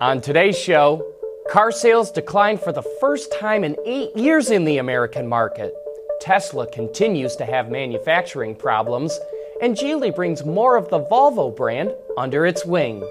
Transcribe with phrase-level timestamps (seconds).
[0.00, 1.12] On today's show,
[1.50, 5.74] car sales declined for the first time in eight years in the American market.
[6.22, 9.20] Tesla continues to have manufacturing problems,
[9.60, 13.06] and Geely brings more of the Volvo brand under its wing.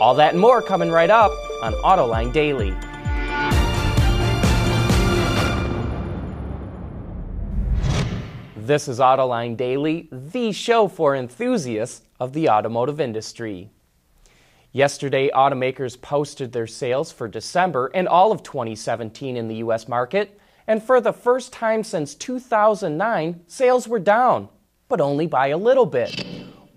[0.00, 1.30] All that and more coming right up
[1.62, 2.70] on Autoline Daily.
[8.56, 13.68] This is Autoline Daily, the show for enthusiasts of the automotive industry.
[14.72, 19.88] Yesterday, automakers posted their sales for December and all of 2017 in the U.S.
[19.88, 20.38] market,
[20.68, 24.48] and for the first time since 2009, sales were down,
[24.88, 26.24] but only by a little bit.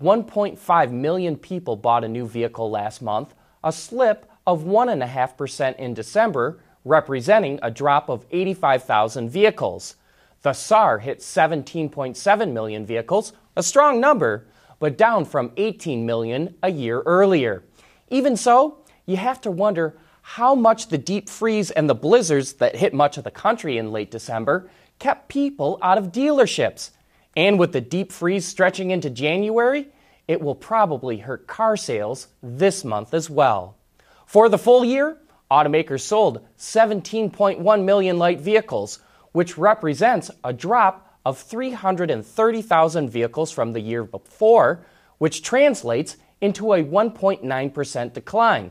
[0.02, 6.58] 1.5 million people bought a new vehicle last month, a slip of 1.5% in December,
[6.84, 9.94] representing a drop of 85,000 vehicles.
[10.42, 14.48] The SAAR hit 17.7 million vehicles, a strong number,
[14.80, 17.62] but down from 18 million a year earlier.
[18.10, 22.76] Even so, you have to wonder how much the deep freeze and the blizzards that
[22.76, 26.90] hit much of the country in late December kept people out of dealerships.
[27.36, 29.88] And with the deep freeze stretching into January,
[30.26, 33.76] it will probably hurt car sales this month as well.
[34.24, 35.18] For the full year,
[35.50, 39.00] automakers sold 17.1 million light vehicles,
[39.32, 44.84] which represents a drop of 330,000 vehicles from the year before,
[45.18, 48.70] which translates into a 1.9% decline.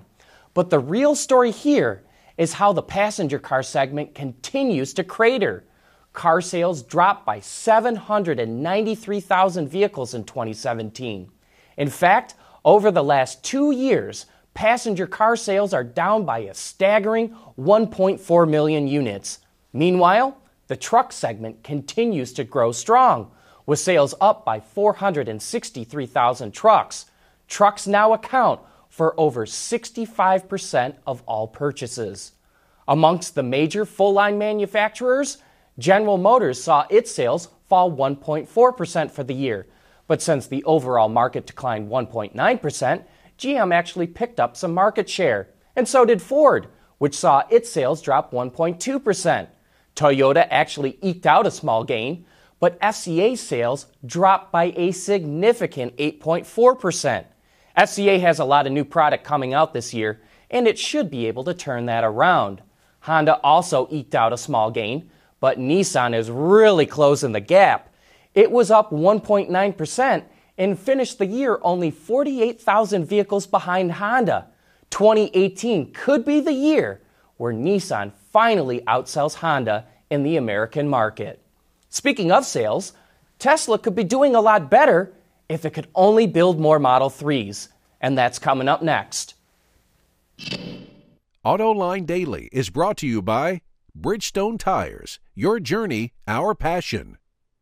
[0.53, 2.03] But the real story here
[2.37, 5.63] is how the passenger car segment continues to crater.
[6.13, 11.31] Car sales dropped by 793,000 vehicles in 2017.
[11.77, 17.35] In fact, over the last two years, passenger car sales are down by a staggering
[17.57, 19.39] 1.4 million units.
[19.73, 23.31] Meanwhile, the truck segment continues to grow strong,
[23.65, 27.07] with sales up by 463,000 trucks.
[27.47, 32.33] Trucks now account for over 65% of all purchases.
[32.87, 35.37] Amongst the major full line manufacturers,
[35.79, 39.65] General Motors saw its sales fall 1.4% for the year.
[40.07, 43.03] But since the overall market declined 1.9%,
[43.39, 45.49] GM actually picked up some market share.
[45.75, 46.67] And so did Ford,
[46.99, 49.47] which saw its sales drop 1.2%.
[49.95, 52.25] Toyota actually eked out a small gain,
[52.59, 57.25] but FCA sales dropped by a significant 8.4%.
[57.77, 61.27] FCA has a lot of new product coming out this year, and it should be
[61.27, 62.61] able to turn that around.
[63.01, 67.93] Honda also eked out a small gain, but Nissan is really closing the gap.
[68.33, 70.23] It was up 1.9%
[70.57, 74.47] and finished the year only 48,000 vehicles behind Honda.
[74.91, 77.01] 2018 could be the year
[77.37, 81.41] where Nissan finally outsells Honda in the American market.
[81.89, 82.93] Speaking of sales,
[83.39, 85.11] Tesla could be doing a lot better
[85.53, 87.69] if it could only build more Model 3s.
[88.01, 89.35] And that's coming up next.
[91.45, 93.61] AutoLine Daily is brought to you by
[93.97, 97.17] Bridgestone Tires, your journey, our passion.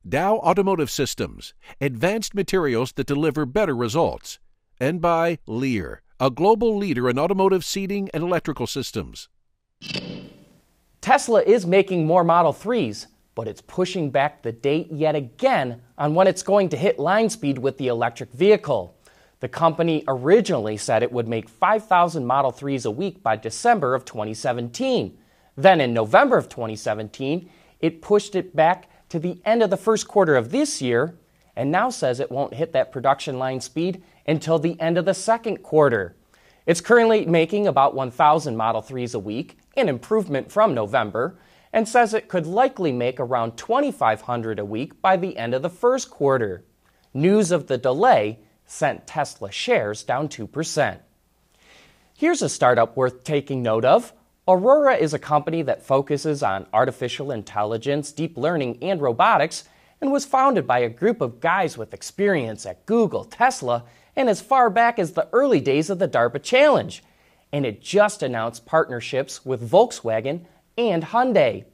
[0.07, 4.39] Dow Automotive Systems, advanced materials that deliver better results.
[4.79, 9.29] And by Lear, a global leader in automotive seating and electrical systems.
[11.01, 16.13] Tesla is making more Model 3s, but it's pushing back the date yet again on
[16.15, 18.95] when it's going to hit line speed with the electric vehicle.
[19.39, 24.05] The company originally said it would make 5,000 Model 3s a week by December of
[24.05, 25.17] 2017.
[25.55, 27.49] Then in November of 2017,
[27.79, 31.17] it pushed it back to the end of the first quarter of this year
[31.55, 35.13] and now says it won't hit that production line speed until the end of the
[35.13, 36.15] second quarter.
[36.65, 41.37] It's currently making about 1,000 Model 3s a week, an improvement from November,
[41.73, 45.69] and says it could likely make around 2,500 a week by the end of the
[45.69, 46.63] first quarter.
[47.13, 50.99] News of the delay sent Tesla shares down 2%.
[52.15, 54.13] Here's a startup worth taking note of.
[54.47, 59.63] Aurora is a company that focuses on artificial intelligence, deep learning, and robotics,
[60.01, 63.83] and was founded by a group of guys with experience at Google, Tesla,
[64.15, 67.03] and as far back as the early days of the DARPA Challenge.
[67.53, 70.45] And it just announced partnerships with Volkswagen
[70.77, 71.65] and Hyundai.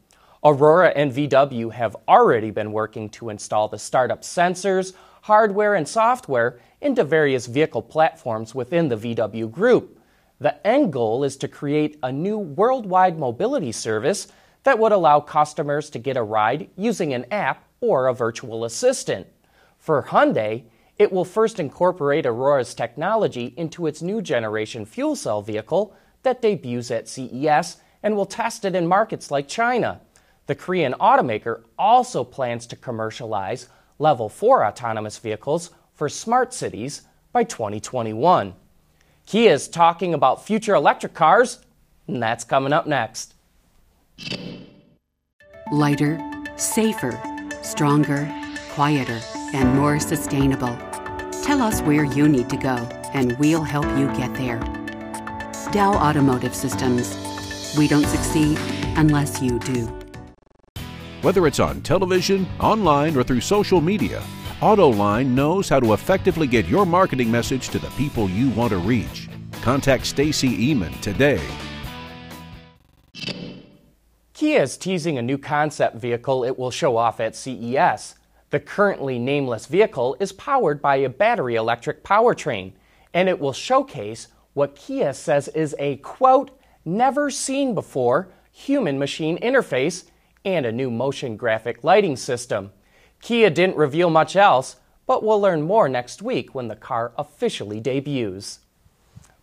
[0.44, 6.60] Aurora and VW have already been working to install the startup sensors, hardware, and software
[6.82, 10.00] into various vehicle platforms within the VW group.
[10.40, 14.28] The end goal is to create a new worldwide mobility service
[14.64, 19.28] that would allow customers to get a ride using an app or a virtual assistant.
[19.80, 20.64] For Hyundai,
[20.98, 26.92] it will first incorporate Aurora's technology into its new generation fuel cell vehicle that debuts
[26.92, 30.00] at CES and will test it in markets like China.
[30.48, 33.68] The Korean automaker also plans to commercialize
[34.00, 37.02] Level 4 autonomous vehicles for smart cities
[37.34, 38.54] by 2021.
[39.26, 41.60] Kia is talking about future electric cars,
[42.08, 43.34] and that's coming up next.
[45.72, 46.18] Lighter,
[46.56, 47.20] safer,
[47.62, 48.32] stronger,
[48.72, 49.20] quieter,
[49.54, 50.78] and more sustainable.
[51.44, 52.76] Tell us where you need to go,
[53.14, 54.60] and we'll help you get there.
[55.72, 57.27] Dow Automotive Systems.
[57.78, 58.58] We don't succeed
[58.96, 59.86] unless you do.
[61.22, 64.24] Whether it's on television, online, or through social media,
[64.62, 68.78] AutoLine knows how to effectively get your marketing message to the people you want to
[68.78, 69.30] reach.
[69.62, 71.42] Contact Stacy Eman today.
[74.34, 78.16] Kia is teasing a new concept vehicle it will show off at CES.
[78.50, 82.74] The currently nameless vehicle is powered by a battery electric powertrain,
[83.14, 86.52] and it will showcase what Kia says is a quote,
[86.88, 90.06] never seen before human machine interface
[90.44, 92.72] and a new motion graphic lighting system.
[93.22, 97.80] Kia didn't reveal much else, but we'll learn more next week when the car officially
[97.80, 98.60] debuts.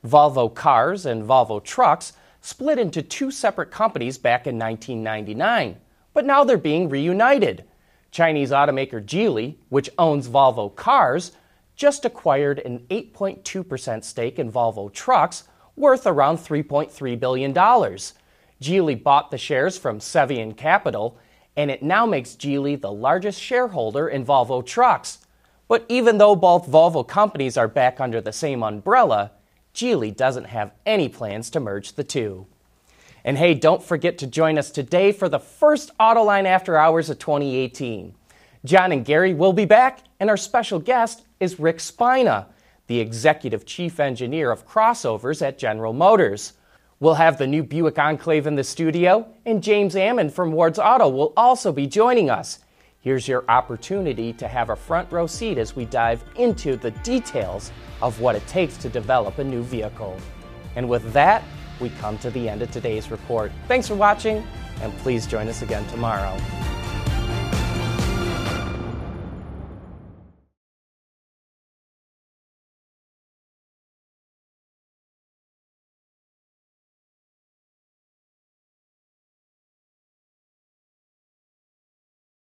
[0.05, 5.79] Volvo Cars and Volvo Trucks split into two separate companies back in 1999,
[6.13, 7.65] but now they're being reunited.
[8.11, 11.33] Chinese automaker Geely, which owns Volvo Cars,
[11.75, 15.45] just acquired an 8.2% stake in Volvo Trucks,
[15.77, 17.53] worth around $3.3 billion.
[17.53, 21.19] Geely bought the shares from Cevian Capital,
[21.57, 25.19] and it now makes Geely the largest shareholder in Volvo Trucks.
[25.69, 29.33] But even though both Volvo companies are back under the same umbrella,
[29.75, 32.47] Geely doesn't have any plans to merge the two.
[33.25, 37.19] And hey, don't forget to join us today for the first Autoline After Hours of
[37.19, 38.15] 2018.
[38.65, 42.49] John and Gary will be back, and our special guest is Rick Spina,
[42.87, 46.53] the Executive Chief Engineer of Crossovers at General Motors.
[47.01, 51.09] We'll have the new Buick Enclave in the studio, and James Ammon from Ward's Auto
[51.09, 52.61] will also be joining us.
[53.01, 57.71] Here's your opportunity to have a front row seat as we dive into the details
[58.01, 60.17] of what it takes to develop a new vehicle.
[60.77, 61.43] And with that,
[61.81, 63.53] we come to the end of today's report.
[63.69, 64.47] Thanks for watching,
[64.81, 66.37] and please join us again tomorrow.